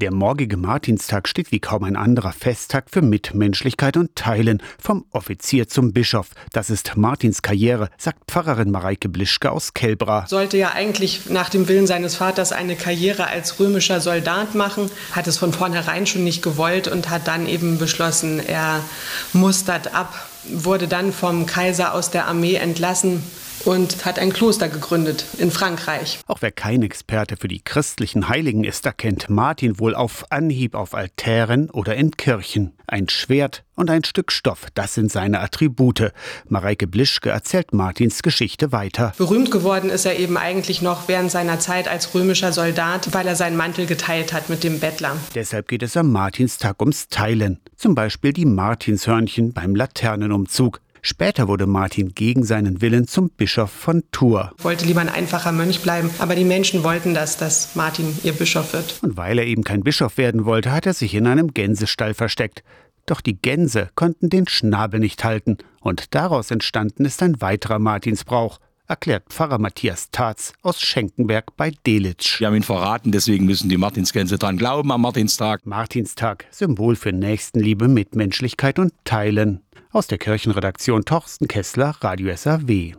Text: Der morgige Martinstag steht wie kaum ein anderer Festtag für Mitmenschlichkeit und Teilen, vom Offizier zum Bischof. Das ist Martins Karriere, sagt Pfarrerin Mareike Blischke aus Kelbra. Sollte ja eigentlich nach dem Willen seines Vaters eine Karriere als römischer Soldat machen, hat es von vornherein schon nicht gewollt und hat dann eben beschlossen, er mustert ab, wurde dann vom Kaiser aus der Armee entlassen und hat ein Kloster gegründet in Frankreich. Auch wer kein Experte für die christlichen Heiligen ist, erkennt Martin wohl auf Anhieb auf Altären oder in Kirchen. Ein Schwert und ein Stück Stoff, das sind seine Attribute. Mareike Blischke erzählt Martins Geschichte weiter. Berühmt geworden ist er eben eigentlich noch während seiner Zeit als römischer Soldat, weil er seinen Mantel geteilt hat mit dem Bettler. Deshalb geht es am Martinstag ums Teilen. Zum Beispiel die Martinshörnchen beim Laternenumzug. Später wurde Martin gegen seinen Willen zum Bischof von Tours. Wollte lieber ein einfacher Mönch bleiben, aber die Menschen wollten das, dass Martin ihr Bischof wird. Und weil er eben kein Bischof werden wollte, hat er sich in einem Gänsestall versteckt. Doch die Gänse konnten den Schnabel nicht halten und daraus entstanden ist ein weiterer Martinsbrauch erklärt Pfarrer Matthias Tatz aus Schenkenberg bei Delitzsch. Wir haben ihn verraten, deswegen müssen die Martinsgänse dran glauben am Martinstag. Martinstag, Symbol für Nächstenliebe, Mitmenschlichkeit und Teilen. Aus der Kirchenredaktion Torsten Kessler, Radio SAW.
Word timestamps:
Der 0.00 0.14
morgige 0.14 0.56
Martinstag 0.56 1.28
steht 1.28 1.52
wie 1.52 1.60
kaum 1.60 1.84
ein 1.84 1.94
anderer 1.94 2.32
Festtag 2.32 2.86
für 2.88 3.02
Mitmenschlichkeit 3.02 3.98
und 3.98 4.16
Teilen, 4.16 4.62
vom 4.82 5.04
Offizier 5.10 5.68
zum 5.68 5.92
Bischof. 5.92 6.28
Das 6.54 6.70
ist 6.70 6.96
Martins 6.96 7.42
Karriere, 7.42 7.90
sagt 7.98 8.30
Pfarrerin 8.30 8.70
Mareike 8.70 9.10
Blischke 9.10 9.52
aus 9.52 9.74
Kelbra. 9.74 10.24
Sollte 10.26 10.56
ja 10.56 10.72
eigentlich 10.72 11.28
nach 11.28 11.50
dem 11.50 11.68
Willen 11.68 11.86
seines 11.86 12.14
Vaters 12.14 12.52
eine 12.52 12.76
Karriere 12.76 13.26
als 13.26 13.60
römischer 13.60 14.00
Soldat 14.00 14.54
machen, 14.54 14.90
hat 15.12 15.26
es 15.26 15.36
von 15.36 15.52
vornherein 15.52 16.06
schon 16.06 16.24
nicht 16.24 16.42
gewollt 16.42 16.88
und 16.88 17.10
hat 17.10 17.28
dann 17.28 17.46
eben 17.46 17.78
beschlossen, 17.78 18.40
er 18.40 18.82
mustert 19.34 19.94
ab, 19.94 20.29
wurde 20.44 20.88
dann 20.88 21.12
vom 21.12 21.46
Kaiser 21.46 21.94
aus 21.94 22.10
der 22.10 22.26
Armee 22.26 22.54
entlassen 22.54 23.22
und 23.64 24.04
hat 24.04 24.18
ein 24.18 24.32
Kloster 24.32 24.68
gegründet 24.68 25.24
in 25.38 25.50
Frankreich. 25.50 26.20
Auch 26.26 26.40
wer 26.40 26.50
kein 26.50 26.82
Experte 26.82 27.36
für 27.36 27.48
die 27.48 27.62
christlichen 27.62 28.28
Heiligen 28.28 28.64
ist, 28.64 28.86
erkennt 28.86 29.28
Martin 29.28 29.78
wohl 29.78 29.94
auf 29.94 30.26
Anhieb 30.30 30.74
auf 30.74 30.94
Altären 30.94 31.70
oder 31.70 31.94
in 31.94 32.12
Kirchen. 32.12 32.72
Ein 32.86 33.08
Schwert 33.08 33.64
und 33.80 33.90
ein 33.90 34.04
Stück 34.04 34.30
Stoff, 34.30 34.66
das 34.74 34.94
sind 34.94 35.10
seine 35.10 35.40
Attribute. 35.40 36.12
Mareike 36.48 36.86
Blischke 36.86 37.30
erzählt 37.30 37.72
Martins 37.72 38.22
Geschichte 38.22 38.70
weiter. 38.72 39.14
Berühmt 39.16 39.50
geworden 39.50 39.90
ist 39.90 40.04
er 40.04 40.18
eben 40.18 40.36
eigentlich 40.36 40.82
noch 40.82 41.08
während 41.08 41.30
seiner 41.30 41.58
Zeit 41.58 41.88
als 41.88 42.14
römischer 42.14 42.52
Soldat, 42.52 43.12
weil 43.12 43.26
er 43.26 43.36
seinen 43.36 43.56
Mantel 43.56 43.86
geteilt 43.86 44.32
hat 44.32 44.50
mit 44.50 44.62
dem 44.62 44.78
Bettler. 44.78 45.16
Deshalb 45.34 45.66
geht 45.68 45.82
es 45.82 45.96
am 45.96 46.12
Martinstag 46.12 46.80
ums 46.80 47.08
Teilen. 47.08 47.58
Zum 47.76 47.94
Beispiel 47.94 48.32
die 48.32 48.44
Martinshörnchen 48.44 49.52
beim 49.54 49.74
Laternenumzug. 49.74 50.80
Später 51.02 51.48
wurde 51.48 51.66
Martin 51.66 52.14
gegen 52.14 52.44
seinen 52.44 52.82
Willen 52.82 53.06
zum 53.08 53.30
Bischof 53.30 53.70
von 53.70 54.02
Tours. 54.12 54.50
Wollte 54.58 54.84
lieber 54.84 55.00
ein 55.00 55.08
einfacher 55.08 55.52
Mönch 55.52 55.80
bleiben, 55.80 56.10
aber 56.18 56.34
die 56.34 56.44
Menschen 56.44 56.84
wollten 56.84 57.14
das, 57.14 57.38
dass 57.38 57.74
Martin 57.74 58.14
ihr 58.22 58.34
Bischof 58.34 58.74
wird. 58.74 58.98
Und 59.00 59.16
weil 59.16 59.38
er 59.38 59.46
eben 59.46 59.64
kein 59.64 59.82
Bischof 59.82 60.18
werden 60.18 60.44
wollte, 60.44 60.72
hat 60.72 60.84
er 60.84 60.92
sich 60.92 61.14
in 61.14 61.26
einem 61.26 61.54
Gänsestall 61.54 62.12
versteckt. 62.12 62.62
Doch 63.06 63.20
die 63.20 63.40
Gänse 63.40 63.90
konnten 63.94 64.30
den 64.30 64.46
Schnabel 64.46 65.00
nicht 65.00 65.24
halten 65.24 65.58
und 65.80 66.14
daraus 66.14 66.50
entstanden 66.50 67.04
ist 67.04 67.22
ein 67.22 67.40
weiterer 67.40 67.78
Martinsbrauch 67.78 68.58
erklärt 68.90 69.28
Pfarrer 69.28 69.58
Matthias 69.58 70.10
Tatz 70.10 70.52
aus 70.62 70.80
Schenkenberg 70.80 71.56
bei 71.56 71.70
Delitzsch. 71.86 72.40
Wir 72.40 72.48
haben 72.48 72.56
ihn 72.56 72.64
verraten, 72.64 73.12
deswegen 73.12 73.46
müssen 73.46 73.68
die 73.68 73.76
Martinsgänse 73.76 74.36
dran 74.36 74.58
glauben 74.58 74.90
am 74.90 75.02
Martinstag. 75.02 75.64
Martinstag, 75.64 76.46
Symbol 76.50 76.96
für 76.96 77.12
Nächstenliebe, 77.12 77.86
Mitmenschlichkeit 77.86 78.80
und 78.80 78.92
Teilen. 79.04 79.60
Aus 79.92 80.08
der 80.08 80.18
Kirchenredaktion 80.18 81.04
Torsten 81.04 81.46
Kessler, 81.46 81.94
Radio 82.00 82.34
SAW. 82.34 82.88